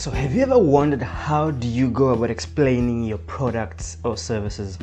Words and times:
So, 0.00 0.10
have 0.10 0.34
you 0.34 0.40
ever 0.40 0.58
wondered 0.58 1.02
how 1.02 1.50
do 1.50 1.68
you 1.68 1.90
go 1.90 2.08
about 2.08 2.30
explaining 2.30 3.04
your 3.04 3.18
products 3.18 3.98
or 4.02 4.16
services? 4.16 4.78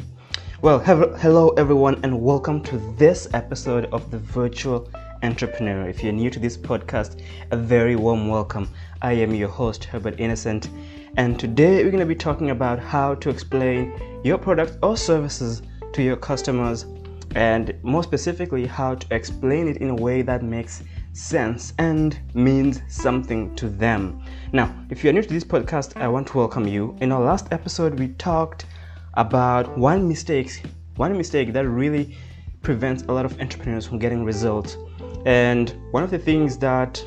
Well, 0.61 0.77
hello 0.77 1.49
everyone, 1.57 1.99
and 2.03 2.21
welcome 2.21 2.61
to 2.65 2.77
this 2.99 3.27
episode 3.33 3.85
of 3.85 4.11
the 4.11 4.19
Virtual 4.19 4.87
Entrepreneur. 5.23 5.89
If 5.89 6.03
you're 6.03 6.13
new 6.13 6.29
to 6.29 6.37
this 6.37 6.55
podcast, 6.55 7.23
a 7.49 7.57
very 7.57 7.95
warm 7.95 8.27
welcome. 8.27 8.69
I 9.01 9.13
am 9.13 9.33
your 9.33 9.49
host, 9.49 9.85
Herbert 9.85 10.19
Innocent, 10.19 10.69
and 11.15 11.39
today 11.39 11.83
we're 11.83 11.89
going 11.89 11.99
to 11.99 12.05
be 12.05 12.13
talking 12.13 12.51
about 12.51 12.77
how 12.77 13.15
to 13.15 13.31
explain 13.31 13.99
your 14.23 14.37
products 14.37 14.77
or 14.83 14.95
services 14.95 15.63
to 15.93 16.03
your 16.03 16.17
customers, 16.17 16.85
and 17.33 17.73
more 17.81 18.03
specifically, 18.03 18.67
how 18.67 18.93
to 18.93 19.15
explain 19.15 19.67
it 19.67 19.77
in 19.77 19.89
a 19.89 19.95
way 19.95 20.21
that 20.21 20.43
makes 20.43 20.83
sense 21.17 21.73
and 21.79 22.19
means 22.35 22.81
something 22.87 23.55
to 23.55 23.67
them. 23.67 24.21
Now, 24.53 24.73
if 24.91 25.03
you're 25.03 25.11
new 25.13 25.23
to 25.23 25.27
this 25.27 25.43
podcast, 25.43 25.99
I 25.99 26.07
want 26.07 26.27
to 26.27 26.37
welcome 26.37 26.67
you. 26.67 26.95
In 27.01 27.11
our 27.11 27.21
last 27.21 27.47
episode, 27.51 27.97
we 27.97 28.09
talked 28.09 28.67
about 29.15 29.75
one 29.77 30.07
mistake, 30.07 30.61
one 30.95 31.17
mistake 31.17 31.53
that 31.53 31.67
really 31.67 32.15
prevents 32.61 33.03
a 33.03 33.11
lot 33.11 33.25
of 33.25 33.39
entrepreneurs 33.41 33.87
from 33.87 33.97
getting 33.97 34.23
results. 34.23 34.77
And 35.25 35.75
one 35.89 36.03
of 36.03 36.11
the 36.11 36.19
things 36.19 36.57
that 36.59 37.03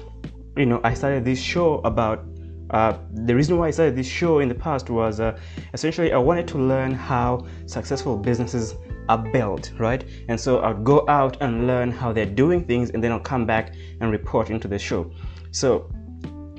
you 0.57 0.66
know 0.66 0.80
I 0.83 0.93
started 0.93 1.24
this 1.24 1.41
show 1.41 1.79
about 1.85 2.24
uh, 2.71 2.99
the 3.13 3.35
reason 3.35 3.59
why 3.59 3.69
I 3.69 3.71
started 3.71 3.95
this 3.95 4.09
show 4.09 4.41
in 4.41 4.49
the 4.49 4.55
past 4.55 4.91
was 4.91 5.21
uh, 5.21 5.38
essentially 5.73 6.13
I 6.13 6.19
wanted 6.19 6.49
to 6.49 6.59
learn 6.59 6.93
how 6.93 7.47
successful 7.66 8.16
businesses 8.16 8.74
are 9.11 9.19
built, 9.19 9.73
right? 9.77 10.05
And 10.29 10.39
so 10.39 10.61
I'll 10.61 10.83
go 10.83 11.05
out 11.09 11.37
and 11.41 11.67
learn 11.67 11.91
how 11.91 12.13
they're 12.13 12.35
doing 12.45 12.65
things, 12.65 12.91
and 12.91 13.03
then 13.03 13.11
I'll 13.11 13.19
come 13.19 13.45
back 13.45 13.75
and 14.01 14.13
report 14.13 14.51
into 14.51 14.69
the 14.69 14.79
show. 14.79 15.11
So 15.51 15.91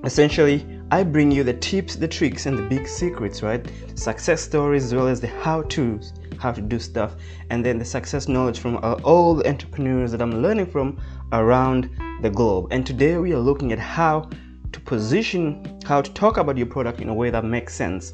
essentially, 0.04 0.66
I 0.92 1.04
bring 1.04 1.32
you 1.32 1.46
the 1.46 1.54
tips, 1.54 1.96
the 1.96 2.10
tricks, 2.10 2.48
and 2.48 2.58
the 2.58 2.64
big 2.64 2.88
secrets, 2.88 3.42
right? 3.42 3.66
Success 3.96 4.42
stories 4.42 4.84
as 4.84 4.94
well 4.94 5.08
as 5.08 5.22
the 5.22 5.28
how 5.28 5.62
to's, 5.62 6.12
how 6.38 6.52
to 6.52 6.62
do 6.62 6.78
stuff, 6.78 7.16
and 7.50 7.66
then 7.66 7.80
the 7.80 7.86
success 7.86 8.28
knowledge 8.28 8.60
from 8.60 8.78
all 9.06 9.34
the 9.36 9.48
entrepreneurs 9.48 10.12
that 10.12 10.22
I'm 10.22 10.42
learning 10.42 10.66
from 10.66 11.00
around 11.32 11.90
the 12.22 12.30
globe. 12.30 12.68
And 12.72 12.86
today 12.86 13.16
we 13.18 13.32
are 13.32 13.40
looking 13.40 13.72
at 13.72 13.80
how 13.80 14.30
to 14.74 14.80
position, 14.82 15.80
how 15.86 16.02
to 16.02 16.12
talk 16.12 16.36
about 16.36 16.58
your 16.58 16.68
product 16.68 17.00
in 17.00 17.08
a 17.08 17.14
way 17.14 17.30
that 17.30 17.46
makes 17.46 17.74
sense. 17.74 18.12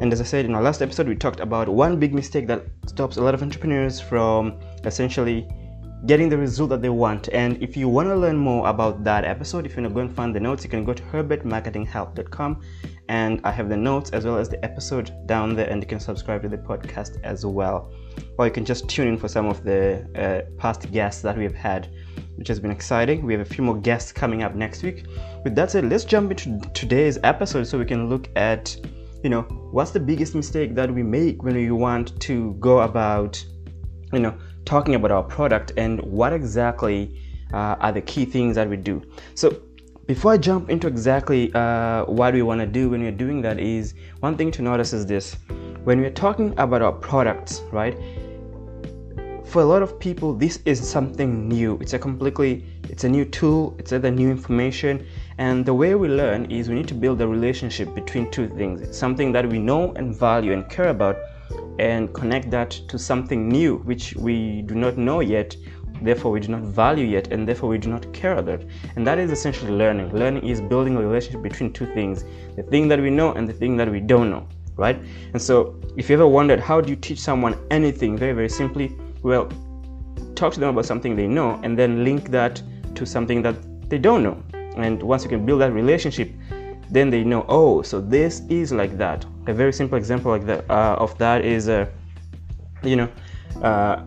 And 0.00 0.12
as 0.12 0.20
I 0.20 0.24
said 0.24 0.44
in 0.46 0.54
our 0.54 0.62
last 0.62 0.80
episode, 0.80 1.08
we 1.08 1.14
talked 1.14 1.40
about 1.40 1.68
one 1.68 1.98
big 2.00 2.14
mistake 2.14 2.46
that 2.46 2.64
stops 2.86 3.18
a 3.18 3.22
lot 3.22 3.34
of 3.34 3.42
entrepreneurs 3.42 4.00
from 4.00 4.58
essentially 4.84 5.46
getting 6.06 6.30
the 6.30 6.38
result 6.38 6.70
that 6.70 6.80
they 6.80 6.88
want. 6.88 7.28
And 7.32 7.62
if 7.62 7.76
you 7.76 7.88
want 7.88 8.08
to 8.08 8.16
learn 8.16 8.36
more 8.36 8.66
about 8.68 9.04
that 9.04 9.24
episode, 9.24 9.66
if 9.66 9.76
you 9.76 9.82
want 9.82 9.92
to 9.92 9.94
go 9.94 10.00
and 10.00 10.14
find 10.14 10.34
the 10.34 10.40
notes, 10.40 10.64
you 10.64 10.70
can 10.70 10.84
go 10.84 10.94
to 10.94 11.02
herbertmarketinghelp.com 11.02 12.62
and 13.10 13.40
I 13.42 13.50
have 13.50 13.68
the 13.68 13.76
notes 13.76 14.10
as 14.10 14.24
well 14.24 14.38
as 14.38 14.48
the 14.48 14.64
episode 14.64 15.26
down 15.26 15.56
there, 15.56 15.68
and 15.68 15.82
you 15.82 15.88
can 15.88 15.98
subscribe 15.98 16.42
to 16.42 16.48
the 16.48 16.56
podcast 16.56 17.20
as 17.24 17.44
well. 17.44 17.92
Or 18.38 18.46
you 18.46 18.52
can 18.52 18.64
just 18.64 18.88
tune 18.88 19.08
in 19.08 19.18
for 19.18 19.26
some 19.26 19.46
of 19.46 19.64
the 19.64 20.06
uh, 20.14 20.48
past 20.60 20.90
guests 20.92 21.20
that 21.22 21.36
we've 21.36 21.54
had, 21.54 21.88
which 22.36 22.46
has 22.46 22.60
been 22.60 22.70
exciting. 22.70 23.26
We 23.26 23.32
have 23.32 23.42
a 23.42 23.52
few 23.52 23.64
more 23.64 23.76
guests 23.76 24.12
coming 24.12 24.44
up 24.44 24.54
next 24.54 24.84
week. 24.84 25.06
With 25.42 25.56
that 25.56 25.72
said, 25.72 25.86
let's 25.86 26.04
jump 26.04 26.30
into 26.30 26.60
today's 26.70 27.18
episode 27.24 27.64
so 27.64 27.78
we 27.78 27.84
can 27.84 28.08
look 28.08 28.28
at 28.36 28.76
you 29.22 29.30
know 29.30 29.42
what's 29.72 29.90
the 29.90 30.00
biggest 30.00 30.34
mistake 30.34 30.74
that 30.74 30.92
we 30.92 31.02
make 31.02 31.42
when 31.42 31.54
we 31.54 31.70
want 31.70 32.18
to 32.20 32.54
go 32.54 32.80
about 32.80 33.44
you 34.12 34.18
know 34.18 34.36
talking 34.64 34.94
about 34.94 35.10
our 35.10 35.22
product 35.22 35.72
and 35.76 36.00
what 36.02 36.32
exactly 36.32 37.20
uh, 37.52 37.76
are 37.80 37.92
the 37.92 38.00
key 38.00 38.24
things 38.24 38.54
that 38.54 38.68
we 38.68 38.76
do? 38.76 39.02
So 39.34 39.60
before 40.06 40.32
i 40.32 40.36
jump 40.36 40.70
into 40.70 40.88
exactly 40.88 41.52
uh, 41.54 42.04
what 42.04 42.34
we 42.34 42.42
want 42.42 42.60
to 42.60 42.66
do 42.66 42.90
when 42.90 43.00
we're 43.02 43.12
doing 43.12 43.42
that 43.42 43.60
is 43.60 43.94
one 44.20 44.36
thing 44.36 44.50
to 44.52 44.62
notice 44.62 44.92
is 44.92 45.06
this. 45.06 45.36
When 45.84 46.00
we're 46.00 46.10
talking 46.10 46.52
about 46.58 46.82
our 46.82 46.92
products 46.92 47.62
right 47.72 47.96
for 49.50 49.62
a 49.62 49.64
lot 49.64 49.82
of 49.82 49.98
people 49.98 50.32
this 50.32 50.60
is 50.64 50.78
something 50.88 51.48
new. 51.48 51.76
It's 51.80 51.92
a 51.92 51.98
completely 51.98 52.64
it's 52.84 53.02
a 53.02 53.08
new 53.08 53.24
tool 53.24 53.74
it's 53.80 53.92
other 53.92 54.10
new 54.10 54.30
information. 54.30 55.04
And 55.38 55.66
the 55.66 55.74
way 55.74 55.96
we 55.96 56.06
learn 56.06 56.48
is 56.52 56.68
we 56.68 56.76
need 56.76 56.86
to 56.86 56.94
build 56.94 57.20
a 57.20 57.26
relationship 57.26 57.92
between 57.92 58.30
two 58.30 58.48
things. 58.48 58.80
It's 58.80 58.96
something 58.96 59.32
that 59.32 59.48
we 59.48 59.58
know 59.58 59.92
and 59.94 60.14
value 60.16 60.52
and 60.52 60.70
care 60.70 60.90
about 60.90 61.16
and 61.80 62.14
connect 62.14 62.52
that 62.52 62.70
to 62.90 62.96
something 62.96 63.48
new 63.48 63.78
which 63.78 64.14
we 64.14 64.62
do 64.62 64.76
not 64.76 64.96
know 64.96 65.18
yet 65.18 65.56
therefore 66.00 66.30
we 66.30 66.38
do 66.38 66.48
not 66.48 66.62
value 66.62 67.04
yet 67.04 67.32
and 67.32 67.46
therefore 67.46 67.68
we 67.70 67.78
do 67.78 67.90
not 67.90 68.10
care 68.12 68.36
about 68.36 68.62
and 68.94 69.04
that 69.04 69.18
is 69.18 69.32
essentially 69.32 69.72
learning. 69.72 70.12
Learning 70.12 70.46
is 70.46 70.60
building 70.60 70.96
a 70.96 71.00
relationship 71.00 71.42
between 71.42 71.72
two 71.72 71.86
things 71.86 72.24
the 72.54 72.62
thing 72.62 72.86
that 72.86 73.00
we 73.00 73.10
know 73.10 73.32
and 73.32 73.48
the 73.48 73.52
thing 73.52 73.76
that 73.76 73.90
we 73.90 73.98
don't 73.98 74.30
know 74.30 74.46
right? 74.76 74.98
And 75.32 75.42
so 75.42 75.74
if 75.96 76.08
you 76.08 76.14
ever 76.14 76.28
wondered 76.28 76.60
how 76.60 76.80
do 76.80 76.88
you 76.88 76.96
teach 76.96 77.18
someone 77.18 77.58
anything? 77.72 78.16
Very 78.16 78.32
very 78.32 78.48
simply 78.48 78.96
well, 79.22 79.48
talk 80.34 80.52
to 80.54 80.60
them 80.60 80.70
about 80.70 80.86
something 80.86 81.16
they 81.16 81.26
know 81.26 81.60
and 81.62 81.78
then 81.78 82.04
link 82.04 82.30
that 82.30 82.62
to 82.94 83.06
something 83.06 83.42
that 83.42 83.56
they 83.90 83.98
don't 83.98 84.22
know. 84.22 84.42
And 84.76 85.02
once 85.02 85.22
you 85.24 85.28
can 85.28 85.44
build 85.44 85.60
that 85.60 85.72
relationship, 85.72 86.30
then 86.90 87.10
they 87.10 87.22
know, 87.24 87.44
oh, 87.48 87.82
so 87.82 88.00
this 88.00 88.42
is 88.48 88.72
like 88.72 88.96
that. 88.98 89.24
A 89.46 89.54
very 89.54 89.72
simple 89.72 89.98
example 89.98 90.30
like 90.30 90.46
that 90.46 90.68
uh, 90.70 90.96
of 90.98 91.16
that 91.18 91.44
is, 91.44 91.68
uh, 91.68 91.86
you 92.82 92.96
know, 92.96 93.08
uh, 93.62 94.02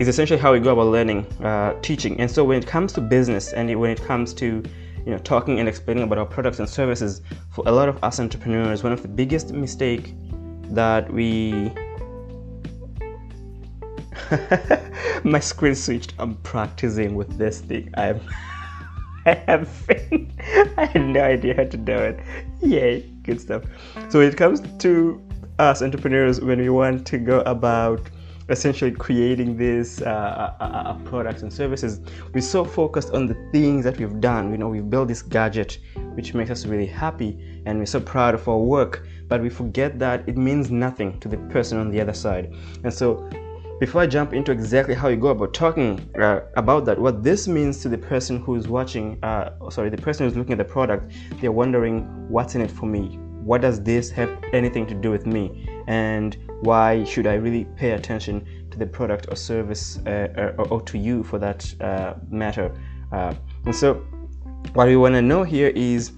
is 0.00 0.08
essentially 0.08 0.38
how 0.38 0.52
we 0.52 0.58
go 0.58 0.72
about 0.72 0.86
learning, 0.86 1.24
uh, 1.42 1.74
teaching. 1.80 2.20
And 2.20 2.30
so 2.30 2.44
when 2.44 2.58
it 2.58 2.66
comes 2.66 2.92
to 2.94 3.00
business 3.00 3.52
and 3.52 3.78
when 3.78 3.90
it 3.90 4.02
comes 4.02 4.34
to 4.34 4.62
you 5.06 5.12
know 5.12 5.18
talking 5.18 5.60
and 5.60 5.68
explaining 5.68 6.04
about 6.04 6.18
our 6.18 6.26
products 6.26 6.58
and 6.58 6.68
services, 6.68 7.20
for 7.50 7.62
a 7.66 7.72
lot 7.72 7.88
of 7.88 8.02
us 8.02 8.18
entrepreneurs, 8.18 8.82
one 8.82 8.92
of 8.92 9.02
the 9.02 9.08
biggest 9.08 9.52
mistake 9.52 10.14
that 10.70 11.12
we 11.12 11.70
my 15.24 15.40
screen 15.40 15.74
switched. 15.74 16.14
I'm 16.18 16.34
practicing 16.36 17.14
with 17.14 17.36
this 17.38 17.60
thing. 17.60 17.92
I'm 17.96 18.20
I 19.26 19.34
have 19.46 19.68
I 20.76 20.84
had 20.86 21.06
no 21.06 21.22
idea 21.22 21.54
how 21.56 21.64
to 21.64 21.76
do 21.76 21.96
it. 21.96 22.20
Yay, 22.60 23.00
good 23.22 23.40
stuff. 23.40 23.62
So 24.08 24.20
it 24.20 24.36
comes 24.36 24.60
to 24.78 25.22
us 25.58 25.82
entrepreneurs, 25.82 26.40
when 26.40 26.58
we 26.58 26.68
want 26.68 27.06
to 27.06 27.18
go 27.18 27.40
about 27.40 28.10
essentially 28.50 28.90
creating 28.90 29.56
these 29.56 30.02
uh, 30.02 30.10
uh, 30.60 30.62
uh, 30.62 30.64
uh, 30.64 30.98
products 31.04 31.42
and 31.42 31.52
services, 31.52 32.00
we're 32.34 32.40
so 32.40 32.64
focused 32.64 33.14
on 33.14 33.26
the 33.26 33.34
things 33.52 33.84
that 33.84 33.98
we've 33.98 34.20
done. 34.20 34.50
You 34.50 34.58
know, 34.58 34.68
we've 34.68 34.88
built 34.90 35.08
this 35.08 35.22
gadget 35.22 35.78
which 36.14 36.34
makes 36.34 36.50
us 36.50 36.66
really 36.66 36.86
happy, 36.86 37.62
and 37.66 37.78
we're 37.78 37.86
so 37.86 38.00
proud 38.00 38.34
of 38.34 38.48
our 38.48 38.58
work. 38.58 39.06
But 39.28 39.40
we 39.42 39.48
forget 39.48 39.98
that 39.98 40.28
it 40.28 40.36
means 40.36 40.70
nothing 40.70 41.18
to 41.20 41.28
the 41.28 41.38
person 41.48 41.78
on 41.78 41.90
the 41.90 42.00
other 42.00 42.12
side. 42.12 42.54
And 42.84 42.92
so 42.92 43.28
before 43.84 44.00
I 44.00 44.06
jump 44.06 44.32
into 44.32 44.50
exactly 44.50 44.94
how 44.94 45.08
you 45.08 45.16
go 45.16 45.28
about 45.28 45.52
talking 45.52 46.00
uh, 46.18 46.40
about 46.56 46.86
that, 46.86 46.98
what 46.98 47.22
this 47.22 47.46
means 47.46 47.82
to 47.82 47.90
the 47.90 47.98
person 47.98 48.40
who's 48.40 48.66
watching, 48.66 49.22
uh, 49.22 49.50
sorry, 49.68 49.90
the 49.90 49.98
person 49.98 50.24
who's 50.24 50.38
looking 50.38 50.52
at 50.52 50.58
the 50.58 50.64
product, 50.64 51.12
they're 51.38 51.52
wondering 51.52 52.00
what's 52.30 52.54
in 52.54 52.62
it 52.62 52.70
for 52.70 52.86
me. 52.86 53.18
What 53.50 53.60
does 53.60 53.82
this 53.82 54.08
have 54.12 54.30
anything 54.54 54.86
to 54.86 54.94
do 54.94 55.10
with 55.10 55.26
me? 55.26 55.68
And 55.86 56.34
why 56.62 57.04
should 57.04 57.26
I 57.26 57.34
really 57.34 57.66
pay 57.76 57.90
attention 57.90 58.46
to 58.70 58.78
the 58.78 58.86
product 58.86 59.26
or 59.30 59.36
service 59.36 59.98
uh, 60.06 60.54
or, 60.56 60.68
or, 60.68 60.80
to 60.80 60.96
you 60.96 61.22
for 61.22 61.38
that 61.40 61.60
uh, 61.82 62.14
matter? 62.30 62.74
Uh, 63.12 63.34
and 63.66 63.76
so, 63.76 63.96
what 64.72 64.86
we 64.86 64.96
want 64.96 65.14
to 65.14 65.20
know 65.20 65.42
here 65.42 65.68
is 65.74 66.12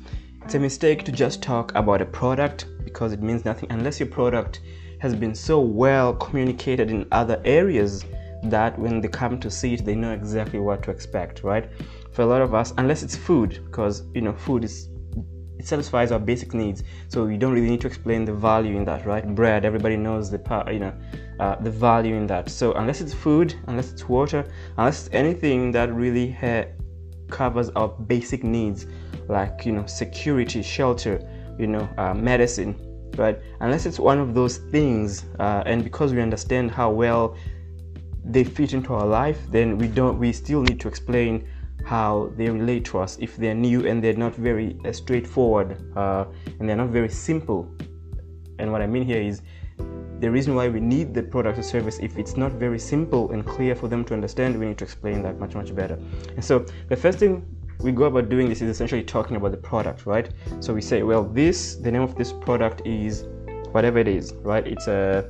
it's 0.45 0.55
a 0.55 0.61
mistake 0.61 1.03
to 1.03 1.11
just 1.11 1.43
talk 1.43 1.75
about 1.75 2.01
a 2.01 2.07
product 2.07 2.67
because 2.85 3.13
it 3.13 3.21
means 3.21 3.45
nothing 3.45 3.73
unless 3.73 3.99
your 3.99 4.09
product 4.09 4.61
has 4.99 5.15
been 5.15 5.35
so 5.35 5.61
well 5.61 6.15
communicated 6.15 6.91
in 6.91 7.07
other 7.13 7.41
areas 7.45 8.05
that 8.45 8.79
when 8.79 9.01
they 9.01 9.09
come 9.09 9.39
to 9.41 9.51
see 9.51 9.75
it 9.75 9.85
they 9.85 9.95
know 9.95 10.13
exactly 10.13 10.59
what 10.59 10.83
to 10.83 10.91
expect 10.91 11.43
right? 11.43 11.69
For 12.13 12.23
a 12.23 12.27
lot 12.27 12.43
of 12.43 12.55
us 12.55 12.73
unless 12.79 13.03
it's 13.03 13.17
food 13.17 13.61
because 13.67 14.05
you 14.15 14.21
know 14.21 14.33
food 14.33 14.65
is 14.65 14.89
it 15.59 15.67
satisfies 15.67 16.13
our 16.13 16.19
basic 16.19 16.53
needs. 16.53 16.83
So 17.09 17.25
we 17.25 17.39
don't 17.39 17.53
really 17.53 17.71
need 17.71 17.81
to 17.81 17.87
explain 17.87 18.27
the 18.27 18.35
value 18.35 18.77
in 18.77 18.85
that 18.85 19.07
right? 19.07 19.27
Bread 19.35 19.65
everybody 19.65 19.97
knows 19.97 20.31
the 20.31 20.39
you 20.71 20.81
know 20.81 20.95
uh, 21.41 21.57
the 21.57 21.71
value 21.71 22.15
in 22.15 22.27
that. 22.29 22.49
So 22.51 22.73
unless 22.75 23.01
it's 23.01 23.15
food 23.15 23.55
unless 23.67 23.93
it's 23.93 24.09
water 24.09 24.47
unless 24.77 25.07
it's 25.07 25.15
anything 25.15 25.73
that 25.73 25.93
really 25.93 26.31
ha- 26.31 26.67
covers 27.29 27.71
our 27.71 27.89
basic 27.89 28.45
needs 28.45 28.87
like 29.29 29.67
you 29.67 29.73
know 29.73 29.85
security 29.87 30.63
shelter 30.63 31.21
you 31.59 31.67
know 31.67 31.89
uh, 31.99 32.15
medicine 32.15 32.75
right? 33.17 33.39
Unless 33.61 33.87
it's 33.87 33.99
one 33.99 34.19
of 34.19 34.35
those 34.35 34.59
things, 34.59 35.25
uh, 35.39 35.63
and 35.67 35.83
because 35.83 36.13
we 36.13 36.21
understand 36.21 36.71
how 36.71 36.91
well 36.91 37.37
they 38.25 38.45
fit 38.45 38.73
into 38.73 38.93
our 38.95 39.07
life, 39.07 39.39
then 39.51 39.79
we 39.79 39.89
don't. 39.89 40.19
We 40.19 40.33
still 40.33 40.63
need 40.63 40.81
to 40.81 40.89
explain 40.89 41.47
how 41.85 42.33
they 42.37 42.51
relate 42.51 42.85
to 42.87 42.99
us 42.99 43.17
if 43.21 43.37
they're 43.37 43.55
new 43.55 43.87
and 43.87 44.03
they're 44.03 44.15
not 44.15 44.35
very 44.35 44.77
uh, 44.85 44.93
straightforward 44.93 45.79
uh, 45.97 46.25
and 46.59 46.69
they're 46.69 46.77
not 46.77 46.89
very 46.89 47.09
simple. 47.09 47.71
And 48.59 48.73
what 48.73 48.83
I 48.83 48.87
mean 48.87 49.05
here 49.05 49.21
is 49.21 49.43
the 50.21 50.31
reason 50.31 50.55
why 50.55 50.69
we 50.69 50.81
need 50.81 51.13
the 51.13 51.23
product 51.23 51.59
or 51.59 51.63
service 51.63 51.99
if 51.99 52.17
it's 52.17 52.37
not 52.37 52.53
very 52.53 52.79
simple 52.79 53.31
and 53.33 53.45
clear 53.45 53.75
for 53.75 53.87
them 53.87 54.05
to 54.05 54.15
understand 54.15 54.59
we 54.59 54.67
need 54.67 54.79
to 54.79 54.85
explain 54.85 55.23
that 55.23 55.39
much 55.39 55.55
much 55.55 55.75
better 55.75 55.99
and 56.35 56.43
so 56.43 56.65
the 56.89 56.97
first 56.97 57.19
thing 57.19 57.45
we 57.81 57.93
go 57.93 58.05
about 58.05 58.29
doing 58.29 58.49
this 58.49 58.63
is 58.63 58.71
essentially 58.71 59.03
talking 59.03 59.37
about 59.37 59.51
the 59.51 59.57
product, 59.57 60.07
right? 60.07 60.29
So 60.61 60.75
we 60.75 60.81
say, 60.81 61.03
well, 61.03 61.25
this 61.25 61.77
the 61.77 61.91
name 61.91 62.03
of 62.03 62.15
this 62.15 62.33
product 62.33 62.83
is 62.85 63.25
whatever 63.73 63.99
it 63.99 64.09
is, 64.09 64.33
right? 64.43 64.67
It's 64.67 64.87
a 64.89 65.27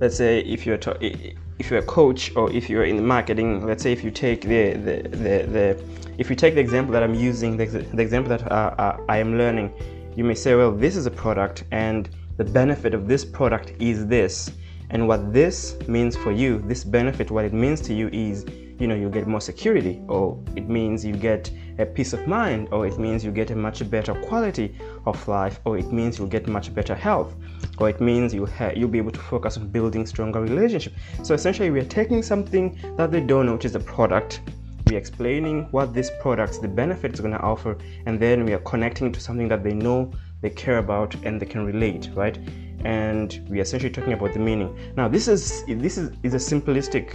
let's 0.00 0.16
say 0.16 0.40
if 0.40 0.66
you're 0.66 0.78
if 1.00 1.70
you're 1.70 1.80
a 1.80 1.86
coach 1.86 2.34
or 2.36 2.50
if 2.52 2.70
you're 2.70 2.84
in 2.84 3.04
marketing, 3.06 3.66
let's 3.66 3.82
say 3.82 3.92
if 3.92 4.02
you 4.04 4.10
take 4.10 4.42
the 4.42 4.74
the, 4.74 5.08
the, 5.08 5.46
the 5.54 5.84
if 6.18 6.28
you 6.28 6.36
take 6.36 6.54
the 6.54 6.60
example 6.60 6.92
that 6.92 7.02
I'm 7.02 7.14
using, 7.14 7.56
the, 7.56 7.66
the 7.66 8.02
example 8.02 8.28
that 8.36 8.50
uh, 8.52 8.74
uh, 8.76 8.96
I 9.08 9.16
am 9.18 9.38
learning, 9.38 9.72
you 10.16 10.24
may 10.24 10.34
say, 10.34 10.54
well, 10.54 10.70
this 10.70 10.94
is 10.94 11.06
a 11.06 11.10
product 11.10 11.64
and 11.70 12.10
the 12.36 12.44
benefit 12.44 12.92
of 12.94 13.08
this 13.08 13.24
product 13.24 13.72
is 13.78 14.06
this. 14.06 14.50
And 14.90 15.06
what 15.06 15.32
this 15.32 15.76
means 15.86 16.16
for 16.16 16.32
you, 16.32 16.58
this 16.66 16.84
benefit, 16.84 17.30
what 17.30 17.44
it 17.44 17.52
means 17.52 17.80
to 17.82 17.94
you 17.94 18.08
is 18.12 18.44
you 18.80 18.86
know 18.86 18.94
you 18.94 19.10
get 19.10 19.26
more 19.26 19.42
security 19.42 20.00
or 20.08 20.42
it 20.56 20.68
means 20.68 21.04
you 21.04 21.14
get 21.14 21.50
a 21.78 21.84
peace 21.84 22.14
of 22.14 22.26
mind 22.26 22.66
or 22.72 22.86
it 22.86 22.98
means 22.98 23.22
you 23.22 23.30
get 23.30 23.50
a 23.50 23.54
much 23.54 23.88
better 23.90 24.14
quality 24.14 24.74
of 25.04 25.28
life 25.28 25.60
or 25.66 25.76
it 25.76 25.92
means 25.92 26.18
you'll 26.18 26.26
get 26.26 26.48
much 26.48 26.74
better 26.74 26.94
health 26.94 27.34
or 27.78 27.90
it 27.90 28.00
means 28.00 28.32
you 28.32 28.46
ha- 28.46 28.72
you'll 28.74 28.88
be 28.88 28.98
able 28.98 29.10
to 29.10 29.20
focus 29.20 29.58
on 29.58 29.68
building 29.68 30.06
stronger 30.06 30.40
relationship. 30.40 30.94
So 31.22 31.34
essentially 31.34 31.70
we're 31.70 31.84
taking 31.84 32.22
something 32.22 32.78
that 32.96 33.10
they 33.10 33.20
don't 33.20 33.46
know 33.46 33.52
which 33.52 33.66
is 33.66 33.74
a 33.74 33.80
product. 33.80 34.40
We're 34.86 34.98
explaining 34.98 35.68
what 35.72 35.92
this 35.92 36.10
product 36.20 36.62
the 36.62 36.68
benefits 36.68 37.14
is 37.14 37.20
going 37.20 37.34
to 37.34 37.40
offer 37.40 37.76
and 38.06 38.18
then 38.18 38.46
we 38.46 38.54
are 38.54 38.60
connecting 38.60 39.12
to 39.12 39.20
something 39.20 39.48
that 39.48 39.62
they 39.62 39.74
know 39.74 40.10
they 40.40 40.50
care 40.50 40.78
about 40.78 41.14
and 41.24 41.40
they 41.40 41.46
can 41.46 41.66
relate 41.66 42.08
right? 42.14 42.38
And 42.84 43.46
we're 43.50 43.60
essentially 43.60 43.92
talking 43.92 44.14
about 44.14 44.32
the 44.32 44.38
meaning. 44.38 44.74
Now 44.96 45.06
this 45.06 45.28
is 45.28 45.64
this 45.66 45.98
is, 45.98 46.12
is 46.22 46.32
a 46.32 46.38
simplistic 46.38 47.14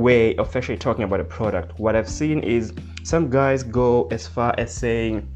way 0.00 0.34
of 0.36 0.54
actually 0.56 0.78
talking 0.78 1.04
about 1.04 1.20
a 1.20 1.24
product. 1.24 1.78
What 1.78 1.94
I've 1.94 2.08
seen 2.08 2.40
is 2.40 2.72
some 3.02 3.28
guys 3.28 3.62
go 3.62 4.08
as 4.10 4.26
far 4.26 4.54
as 4.56 4.72
saying, 4.72 5.28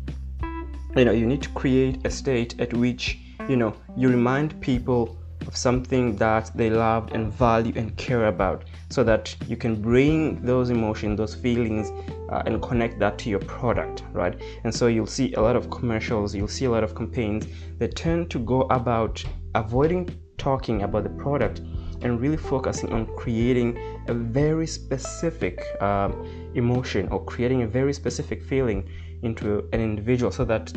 you 0.96 1.04
know, 1.04 1.12
you 1.12 1.26
need 1.26 1.42
to 1.42 1.50
create 1.50 2.06
a 2.06 2.10
state 2.10 2.58
at 2.60 2.72
which, 2.72 3.18
you 3.48 3.56
know, 3.56 3.74
you 3.96 4.08
remind 4.08 4.60
people 4.60 5.18
of 5.46 5.54
something 5.56 6.16
that 6.16 6.50
they 6.54 6.70
loved 6.70 7.12
and 7.12 7.30
value 7.32 7.72
and 7.76 7.94
care 7.98 8.26
about 8.26 8.64
so 8.88 9.04
that 9.04 9.36
you 9.46 9.56
can 9.56 9.80
bring 9.80 10.40
those 10.42 10.70
emotions 10.70 11.18
those 11.18 11.34
feelings 11.34 11.90
uh, 12.30 12.42
and 12.46 12.62
connect 12.62 12.98
that 12.98 13.18
to 13.18 13.28
your 13.28 13.40
product 13.40 14.04
right 14.12 14.40
and 14.64 14.74
so 14.74 14.86
you'll 14.86 15.06
see 15.06 15.34
a 15.34 15.40
lot 15.40 15.54
of 15.54 15.68
commercials 15.68 16.34
you'll 16.34 16.48
see 16.48 16.64
a 16.64 16.70
lot 16.70 16.82
of 16.82 16.94
campaigns 16.94 17.46
that 17.78 17.94
tend 17.94 18.30
to 18.30 18.38
go 18.38 18.62
about 18.70 19.22
avoiding 19.54 20.08
talking 20.38 20.82
about 20.82 21.04
the 21.04 21.10
product 21.10 21.60
and 22.00 22.20
really 22.20 22.36
focusing 22.36 22.92
on 22.92 23.06
creating 23.16 23.76
a 24.08 24.14
very 24.14 24.66
specific 24.66 25.62
um, 25.82 26.26
emotion 26.54 27.08
or 27.08 27.24
creating 27.24 27.62
a 27.62 27.66
very 27.66 27.92
specific 27.92 28.42
feeling 28.42 28.88
into 29.22 29.68
an 29.72 29.80
individual 29.80 30.30
so 30.30 30.44
that 30.44 30.72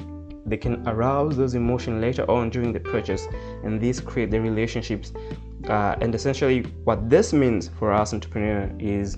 they 0.45 0.57
can 0.57 0.87
arouse 0.87 1.35
those 1.35 1.55
emotions 1.55 2.01
later 2.01 2.29
on 2.31 2.49
during 2.49 2.71
the 2.71 2.79
purchase 2.79 3.27
and 3.63 3.81
these 3.81 3.99
create 3.99 4.31
the 4.31 4.39
relationships. 4.39 5.11
Uh, 5.67 5.95
and 5.99 6.15
essentially 6.15 6.61
what 6.85 7.09
this 7.09 7.33
means 7.33 7.67
for 7.67 7.91
us 7.91 8.13
entrepreneur 8.13 8.71
is 8.79 9.17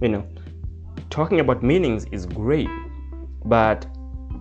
you 0.00 0.08
know 0.08 0.26
talking 1.10 1.40
about 1.40 1.62
meanings 1.62 2.06
is 2.12 2.24
great 2.24 2.68
but 3.44 3.86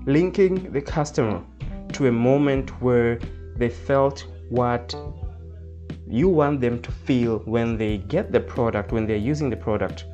linking 0.06 0.72
the 0.72 0.82
customer 0.82 1.44
to 1.92 2.08
a 2.08 2.12
moment 2.12 2.70
where 2.82 3.20
they 3.58 3.68
felt 3.68 4.26
what 4.50 4.96
you 6.10 6.28
want 6.28 6.60
them 6.60 6.82
to 6.82 6.92
feel 6.92 7.38
when 7.40 7.78
they 7.78 8.00
get 8.00 8.32
the 8.32 8.40
product, 8.40 8.92
when 8.92 9.06
they're 9.06 9.16
using 9.16 9.50
the 9.50 9.56
product, 9.56 10.06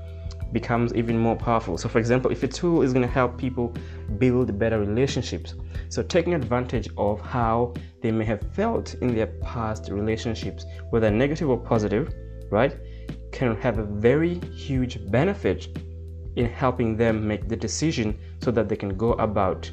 becomes 0.51 0.93
even 0.93 1.17
more 1.17 1.37
powerful. 1.37 1.77
So, 1.77 1.87
for 1.87 1.99
example, 1.99 2.31
if 2.31 2.43
a 2.43 2.47
tool 2.47 2.81
is 2.81 2.91
going 2.91 3.05
to 3.05 3.11
help 3.11 3.37
people 3.37 3.73
build 4.17 4.59
better 4.59 4.77
relationships, 4.79 5.55
so 5.87 6.03
taking 6.03 6.33
advantage 6.33 6.89
of 6.97 7.21
how 7.21 7.73
they 8.01 8.11
may 8.11 8.25
have 8.25 8.41
felt 8.53 8.95
in 8.95 9.15
their 9.15 9.27
past 9.41 9.89
relationships, 9.89 10.65
whether 10.89 11.09
negative 11.09 11.49
or 11.49 11.57
positive, 11.57 12.13
right, 12.51 12.75
can 13.31 13.55
have 13.55 13.79
a 13.79 13.83
very 13.83 14.39
huge 14.51 14.99
benefit 15.11 15.77
in 16.35 16.45
helping 16.45 16.97
them 16.97 17.25
make 17.25 17.47
the 17.47 17.55
decision 17.55 18.19
so 18.41 18.51
that 18.51 18.67
they 18.67 18.75
can 18.75 18.97
go 18.97 19.13
about 19.13 19.71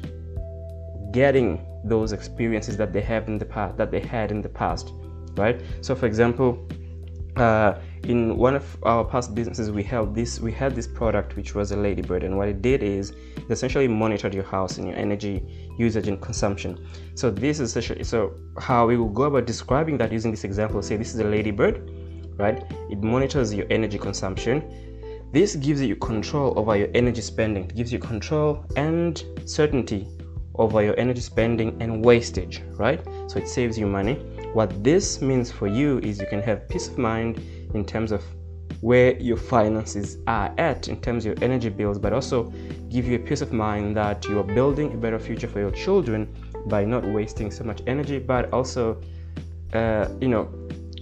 getting 1.11 1.65
those 1.83 2.13
experiences 2.13 2.77
that 2.77 2.93
they 2.93 3.01
have 3.01 3.27
in 3.27 3.37
the 3.37 3.45
past 3.45 3.75
that 3.77 3.91
they 3.91 3.99
had 3.99 4.31
in 4.31 4.41
the 4.41 4.49
past 4.49 4.93
right? 5.35 5.61
So, 5.81 5.95
for 5.95 6.05
example, 6.05 6.67
uh, 7.35 7.79
in 8.03 8.37
one 8.37 8.55
of 8.55 8.77
our 8.83 9.03
past 9.05 9.33
businesses, 9.33 9.71
we 9.71 9.81
held 9.81 10.13
this. 10.13 10.39
We 10.39 10.51
had 10.51 10.75
this 10.75 10.87
product 10.87 11.35
which 11.35 11.55
was 11.55 11.71
a 11.71 11.77
ladybird, 11.77 12.23
and 12.23 12.37
what 12.37 12.49
it 12.49 12.61
did 12.61 12.83
is 12.83 13.11
it 13.11 13.49
essentially 13.49 13.87
monitored 13.87 14.33
your 14.33 14.43
house 14.43 14.77
and 14.77 14.87
your 14.87 14.97
energy 14.97 15.43
usage 15.77 16.07
and 16.07 16.21
consumption. 16.21 16.85
So 17.15 17.31
this 17.31 17.59
is 17.59 17.69
essentially 17.69 18.03
so 18.03 18.35
how 18.59 18.87
we 18.87 18.97
will 18.97 19.09
go 19.09 19.23
about 19.23 19.45
describing 19.45 19.97
that 19.99 20.11
using 20.11 20.31
this 20.31 20.43
example. 20.43 20.81
Say 20.81 20.97
this 20.97 21.13
is 21.13 21.19
a 21.19 21.23
ladybird, 21.23 21.89
right? 22.37 22.63
It 22.89 23.01
monitors 23.01 23.53
your 23.53 23.65
energy 23.69 23.97
consumption. 23.97 24.63
This 25.31 25.55
gives 25.55 25.81
you 25.81 25.95
control 25.95 26.53
over 26.59 26.77
your 26.77 26.89
energy 26.93 27.21
spending. 27.21 27.63
It 27.63 27.75
gives 27.75 27.91
you 27.91 27.97
control 27.97 28.65
and 28.75 29.23
certainty 29.45 30.07
over 30.55 30.83
your 30.83 30.99
energy 30.99 31.21
spending 31.21 31.81
and 31.81 32.05
wastage, 32.05 32.61
right? 32.73 33.03
So 33.27 33.39
it 33.39 33.47
saves 33.47 33.77
you 33.77 33.87
money. 33.87 34.19
What 34.53 34.83
this 34.83 35.19
means 35.19 35.51
for 35.51 35.67
you 35.67 35.97
is 35.99 36.19
you 36.19 36.27
can 36.27 36.39
have 36.43 36.69
peace 36.69 36.87
of 36.87 36.99
mind 36.99 37.41
in 37.73 37.83
terms 37.83 38.11
of 38.11 38.23
where 38.81 39.19
your 39.19 39.35
finances 39.37 40.19
are 40.27 40.53
at 40.59 40.89
in 40.89 41.01
terms 41.01 41.25
of 41.25 41.33
your 41.33 41.43
energy 41.43 41.69
bills, 41.69 41.97
but 41.97 42.13
also 42.13 42.53
give 42.89 43.07
you 43.07 43.15
a 43.15 43.19
peace 43.19 43.41
of 43.41 43.51
mind 43.51 43.97
that 43.97 44.25
you 44.25 44.37
are 44.37 44.43
building 44.43 44.93
a 44.93 44.97
better 44.97 45.17
future 45.17 45.47
for 45.47 45.59
your 45.59 45.71
children 45.71 46.31
by 46.67 46.85
not 46.85 47.03
wasting 47.03 47.49
so 47.49 47.63
much 47.63 47.81
energy, 47.87 48.19
but 48.19 48.53
also, 48.53 49.01
uh, 49.73 50.07
you 50.21 50.27
know, 50.27 50.47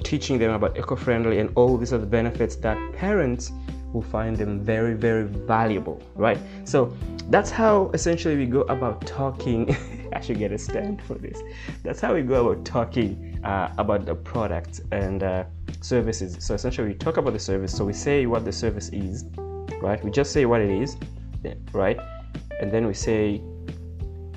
teaching 0.02 0.40
them 0.40 0.52
about 0.52 0.78
eco-friendly 0.78 1.40
and 1.40 1.52
all 1.56 1.76
these 1.78 1.92
other 1.92 2.06
benefits 2.06 2.56
that 2.56 2.78
parents 2.94 3.52
will 3.92 4.02
find 4.02 4.38
them 4.38 4.62
very, 4.62 4.94
very 4.94 5.26
valuable, 5.26 6.02
right? 6.16 6.38
So 6.64 6.96
that's 7.30 7.52
how 7.52 7.92
essentially 7.94 8.38
we 8.38 8.46
go 8.46 8.62
about 8.62 9.06
talking. 9.06 9.76
I 10.14 10.22
should 10.22 10.40
get 10.40 10.54
a 10.54 10.58
stand 10.58 11.02
for 11.02 11.16
this. 11.16 11.38
That's 11.84 12.00
how 12.00 12.14
we 12.14 12.22
go 12.22 12.48
about 12.48 12.64
talking 12.64 13.31
uh, 13.44 13.70
about 13.78 14.06
the 14.06 14.16
product 14.16 14.82
and 14.92 15.24
uh, 15.24 15.44
services. 15.82 16.38
So 16.40 16.54
essentially, 16.54 16.90
we 16.90 16.94
talk 16.94 17.18
about 17.18 17.34
the 17.34 17.40
service. 17.40 17.76
So 17.76 17.86
we 17.86 17.94
say 17.94 18.26
what 18.26 18.46
the 18.46 18.52
service 18.52 18.90
is, 18.90 19.26
right? 19.82 20.04
We 20.04 20.12
just 20.12 20.32
say 20.32 20.46
what 20.46 20.62
it 20.62 20.70
is, 20.70 20.98
right? 21.74 22.00
And 22.60 22.72
then 22.72 22.86
we 22.86 22.94
say 22.94 23.38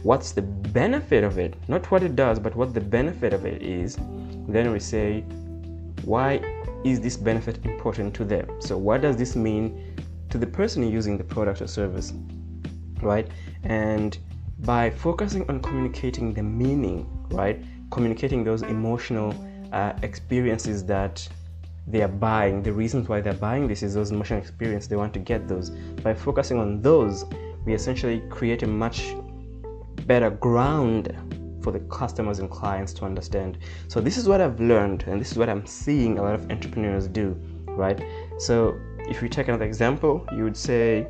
what's 0.02 0.32
the 0.32 0.42
benefit 0.42 1.25
of 1.25 1.38
it, 1.38 1.54
not 1.68 1.90
what 1.90 2.02
it 2.02 2.16
does, 2.16 2.38
but 2.38 2.54
what 2.54 2.75
the 2.75 2.80
benefit 2.80 3.32
of 3.32 3.46
it 3.46 3.62
is. 3.62 3.99
Then 4.49 4.73
we 4.73 4.80
say 4.80 5.25
why 6.04 6.40
is 6.84 7.00
this 7.00 7.16
benefit 7.16 7.64
important 7.64 8.14
to 8.14 8.25
them? 8.25 8.46
So, 8.61 8.76
what 8.76 9.00
does 9.00 9.16
this 9.16 9.37
mean 9.37 9.96
to 10.30 10.38
the 10.38 10.46
person 10.46 10.90
using 10.90 11.16
the 11.16 11.25
product 11.25 11.62
or 11.62 11.66
service, 11.66 12.12
right? 13.00 13.28
And 13.62 14.18
by 14.61 14.90
focusing 14.90 15.49
on 15.49 15.61
communicating 15.61 16.34
the 16.34 16.42
meaning, 16.42 17.08
right? 17.30 17.62
Communicating 17.94 18.42
those 18.42 18.62
emotional 18.62 19.32
uh, 19.72 19.92
experiences 20.02 20.84
that 20.86 21.26
they 21.86 22.02
are 22.02 22.08
buying, 22.08 22.60
the 22.60 22.72
reasons 22.72 23.08
why 23.08 23.20
they're 23.20 23.34
buying 23.34 23.68
this 23.68 23.84
is 23.84 23.94
those 23.94 24.10
emotional 24.10 24.40
experiences, 24.40 24.88
they 24.88 24.96
want 24.96 25.12
to 25.14 25.20
get 25.20 25.46
those. 25.46 25.70
By 26.02 26.12
focusing 26.12 26.58
on 26.58 26.82
those, 26.82 27.24
we 27.64 27.72
essentially 27.72 28.20
create 28.30 28.64
a 28.64 28.66
much 28.66 29.14
better 30.06 30.30
ground 30.30 31.14
for 31.62 31.70
the 31.70 31.78
customers 32.00 32.40
and 32.40 32.50
clients 32.50 32.92
to 32.94 33.04
understand. 33.04 33.58
So 33.86 34.00
this 34.00 34.16
is 34.16 34.26
what 34.26 34.40
I've 34.40 34.58
learned, 34.58 35.04
and 35.06 35.20
this 35.20 35.30
is 35.30 35.38
what 35.38 35.48
I'm 35.48 35.64
seeing 35.64 36.18
a 36.18 36.22
lot 36.22 36.34
of 36.34 36.50
entrepreneurs 36.50 37.06
do, 37.06 37.36
right? 37.68 38.04
So 38.38 38.76
if 39.08 39.22
we 39.22 39.28
take 39.28 39.46
another 39.46 39.66
example, 39.66 40.26
you 40.36 40.42
would 40.42 40.56
say, 40.56 41.06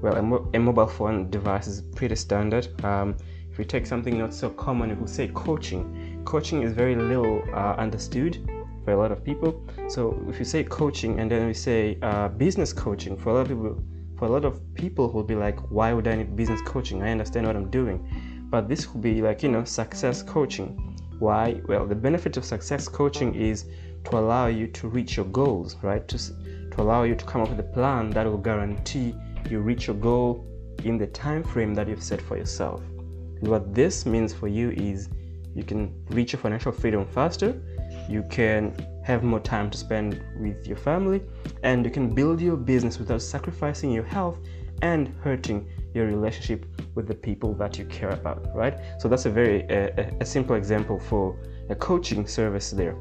well, 0.00 0.16
a, 0.16 0.22
mo- 0.22 0.48
a 0.54 0.58
mobile 0.58 0.86
phone 0.86 1.28
device 1.28 1.66
is 1.66 1.82
pretty 1.82 2.16
standard. 2.16 2.66
Um, 2.82 3.14
we 3.58 3.64
take 3.64 3.86
something 3.86 4.16
not 4.16 4.32
so 4.32 4.50
common, 4.50 4.90
we 4.90 4.94
would 4.94 5.10
say 5.10 5.28
coaching. 5.28 6.22
Coaching 6.24 6.62
is 6.62 6.72
very 6.72 6.94
little 6.94 7.42
uh, 7.52 7.74
understood 7.76 8.38
for 8.84 8.92
a 8.92 8.96
lot 8.96 9.12
of 9.12 9.24
people. 9.24 9.62
So 9.88 10.22
if 10.28 10.38
you 10.38 10.44
say 10.44 10.64
coaching 10.64 11.20
and 11.20 11.30
then 11.30 11.46
we 11.46 11.54
say 11.54 11.98
uh, 12.02 12.28
business 12.28 12.72
coaching, 12.72 13.16
for 13.16 13.30
a 13.30 13.34
lot 13.34 13.42
of 13.42 13.48
people, 13.48 13.82
for 14.16 14.24
a 14.26 14.30
lot 14.30 14.44
of 14.44 14.74
people 14.74 15.10
will 15.10 15.24
be 15.24 15.34
like, 15.34 15.58
why 15.70 15.92
would 15.92 16.08
I 16.08 16.16
need 16.16 16.36
business 16.36 16.60
coaching? 16.64 17.02
I 17.02 17.10
understand 17.10 17.46
what 17.46 17.56
I'm 17.56 17.70
doing 17.70 18.08
but 18.50 18.68
this 18.68 18.86
could 18.86 19.02
be 19.02 19.20
like 19.20 19.42
you 19.42 19.48
know 19.48 19.64
success 19.64 20.22
coaching 20.22 20.96
why 21.18 21.60
well 21.66 21.86
the 21.86 21.94
benefit 21.94 22.36
of 22.36 22.44
success 22.44 22.88
coaching 22.88 23.34
is 23.34 23.66
to 24.04 24.16
allow 24.16 24.46
you 24.46 24.66
to 24.66 24.88
reach 24.88 25.16
your 25.16 25.26
goals 25.26 25.76
right 25.82 26.08
to, 26.08 26.18
to 26.18 26.80
allow 26.80 27.02
you 27.02 27.14
to 27.14 27.24
come 27.24 27.42
up 27.42 27.50
with 27.50 27.60
a 27.60 27.70
plan 27.74 28.10
that 28.10 28.24
will 28.24 28.38
guarantee 28.38 29.14
you 29.50 29.60
reach 29.60 29.86
your 29.86 29.96
goal 29.96 30.44
in 30.84 30.96
the 30.96 31.06
time 31.08 31.42
frame 31.42 31.74
that 31.74 31.88
you've 31.88 32.02
set 32.02 32.20
for 32.20 32.36
yourself 32.36 32.82
and 33.40 33.48
what 33.48 33.74
this 33.74 34.06
means 34.06 34.32
for 34.32 34.48
you 34.48 34.70
is 34.70 35.08
you 35.54 35.64
can 35.64 35.92
reach 36.10 36.32
your 36.32 36.40
financial 36.40 36.72
freedom 36.72 37.06
faster 37.06 37.60
you 38.08 38.22
can 38.30 38.74
have 39.04 39.22
more 39.22 39.40
time 39.40 39.70
to 39.70 39.78
spend 39.78 40.22
with 40.38 40.66
your 40.66 40.76
family 40.76 41.22
and 41.62 41.84
you 41.84 41.90
can 41.90 42.14
build 42.14 42.40
your 42.40 42.56
business 42.56 42.98
without 42.98 43.22
sacrificing 43.22 43.90
your 43.90 44.04
health 44.04 44.38
and 44.82 45.08
hurting 45.22 45.66
your 45.94 46.06
relationship 46.06 46.66
with 46.94 47.08
the 47.08 47.14
people 47.14 47.54
that 47.54 47.78
you 47.78 47.84
care 47.86 48.10
about, 48.10 48.54
right? 48.54 48.74
So 48.98 49.08
that's 49.08 49.26
a 49.26 49.30
very 49.30 49.68
uh, 49.70 50.10
a 50.20 50.24
simple 50.24 50.56
example 50.56 50.98
for 50.98 51.36
a 51.68 51.74
coaching 51.74 52.26
service 52.26 52.70
there. 52.70 52.96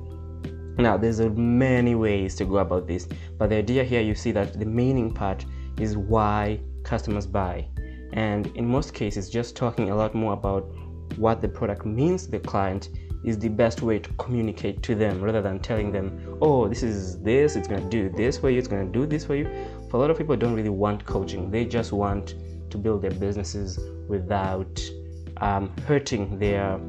Now, 0.77 0.95
there's 0.95 1.19
many 1.19 1.95
ways 1.95 2.35
to 2.35 2.45
go 2.45 2.57
about 2.57 2.87
this, 2.87 3.07
but 3.37 3.49
the 3.49 3.55
idea 3.55 3.83
here 3.83 4.01
you 4.01 4.13
see 4.13 4.31
that 4.31 4.59
the 4.59 4.65
meaning 4.65 5.11
part 5.11 5.45
is 5.79 5.97
why 5.97 6.59
customers 6.83 7.25
buy, 7.25 7.67
and 8.13 8.47
in 8.55 8.67
most 8.67 8.93
cases, 8.93 9.29
just 9.29 9.55
talking 9.55 9.89
a 9.89 9.95
lot 9.95 10.15
more 10.15 10.33
about 10.33 10.69
what 11.17 11.41
the 11.41 11.47
product 11.47 11.85
means 11.85 12.25
to 12.25 12.31
the 12.31 12.39
client 12.39 12.89
is 13.23 13.37
the 13.37 13.49
best 13.49 13.81
way 13.81 13.99
to 13.99 14.09
communicate 14.13 14.81
to 14.83 14.95
them 14.95 15.21
rather 15.21 15.41
than 15.41 15.59
telling 15.59 15.91
them, 15.91 16.37
oh, 16.41 16.67
this 16.67 16.83
is 16.83 17.19
this, 17.21 17.55
it's 17.55 17.67
going 17.67 17.81
to 17.83 17.89
do 17.89 18.09
this 18.09 18.37
for 18.37 18.49
you, 18.49 18.59
it's 18.59 18.67
going 18.67 18.85
to 18.85 18.99
do 18.99 19.05
this 19.05 19.25
for 19.25 19.35
you. 19.35 19.45
For 19.89 19.97
a 19.97 19.99
lot 19.99 20.11
of 20.11 20.17
people, 20.17 20.35
don't 20.35 20.53
really 20.53 20.69
want 20.69 21.05
coaching, 21.05 21.49
they 21.49 21.65
just 21.65 21.91
want 21.91 22.35
to 22.69 22.77
build 22.77 23.01
their 23.01 23.11
businesses 23.11 23.79
without 24.07 24.81
um, 25.37 25.71
hurting 25.85 26.39
their 26.39 26.79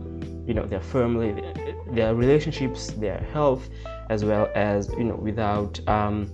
you 0.46 0.54
know 0.54 0.64
their 0.64 0.80
family 0.80 1.44
their 1.92 2.14
relationships 2.14 2.92
their 2.92 3.18
health 3.32 3.68
as 4.08 4.24
well 4.24 4.50
as 4.54 4.88
you 4.96 5.04
know 5.04 5.14
without 5.16 5.78
um, 5.88 6.30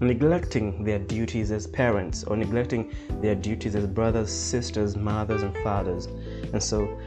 neglecting 0.00 0.84
their 0.84 0.98
duties 0.98 1.50
as 1.50 1.66
parents 1.66 2.24
or 2.24 2.36
neglecting 2.36 2.92
their 3.22 3.34
duties 3.34 3.74
as 3.74 3.86
brothers 3.86 4.30
sisters 4.30 4.96
mothers 4.96 5.42
and 5.42 5.56
fathers 5.58 6.06
and 6.52 6.62
so 6.62 6.98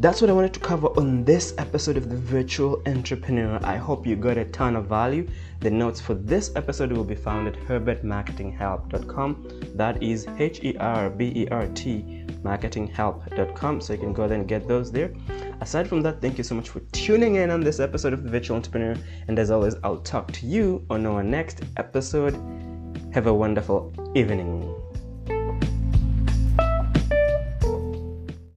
that's 0.00 0.20
what 0.20 0.30
I 0.30 0.32
wanted 0.32 0.54
to 0.54 0.60
cover 0.60 0.86
on 0.96 1.24
this 1.24 1.54
episode 1.58 1.96
of 1.96 2.08
The 2.08 2.14
Virtual 2.16 2.80
Entrepreneur. 2.86 3.58
I 3.64 3.76
hope 3.76 4.06
you 4.06 4.14
got 4.14 4.38
a 4.38 4.44
ton 4.44 4.76
of 4.76 4.86
value. 4.86 5.26
The 5.58 5.72
notes 5.72 6.00
for 6.00 6.14
this 6.14 6.52
episode 6.54 6.92
will 6.92 7.02
be 7.02 7.16
found 7.16 7.48
at 7.48 7.54
herbertmarketinghelp.com. 7.54 9.48
That 9.74 10.00
is 10.00 10.28
H 10.38 10.62
E 10.62 10.76
R 10.78 11.10
B 11.10 11.32
E 11.34 11.48
R 11.50 11.66
T 11.74 12.24
marketinghelp.com. 12.44 13.80
So 13.80 13.92
you 13.92 13.98
can 13.98 14.12
go 14.12 14.28
there 14.28 14.38
and 14.38 14.46
get 14.46 14.68
those 14.68 14.92
there. 14.92 15.12
Aside 15.60 15.88
from 15.88 16.02
that, 16.02 16.20
thank 16.20 16.38
you 16.38 16.44
so 16.44 16.54
much 16.54 16.68
for 16.68 16.80
tuning 16.92 17.36
in 17.36 17.50
on 17.50 17.60
this 17.60 17.80
episode 17.80 18.12
of 18.12 18.22
The 18.22 18.30
Virtual 18.30 18.56
Entrepreneur. 18.56 18.94
And 19.26 19.38
as 19.38 19.50
always, 19.50 19.74
I'll 19.82 19.98
talk 19.98 20.30
to 20.32 20.46
you 20.46 20.86
on 20.88 21.04
our 21.04 21.22
next 21.22 21.62
episode. 21.76 22.34
Have 23.12 23.26
a 23.26 23.34
wonderful 23.34 23.92
evening. 24.14 24.77